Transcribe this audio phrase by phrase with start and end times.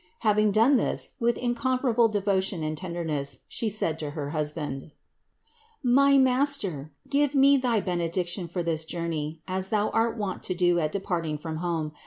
[0.21, 4.89] Hav ing done this with incomparable devotion and tenderness, She said to her husband:
[5.83, 10.55] "My master, give me thy bene diction for this journey, as thou art wont to
[10.55, 11.91] do at depart ing from home.